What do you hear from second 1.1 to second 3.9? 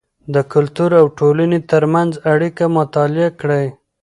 ټولنې ترمنځ اړیکه مطالعه کړئ.